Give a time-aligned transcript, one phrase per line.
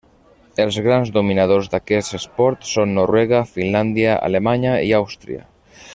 [0.63, 5.45] Els grans dominadors d'aquest esport són Noruega, Finlàndia, Alemanya i Àustria.